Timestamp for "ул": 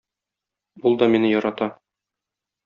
0.91-0.97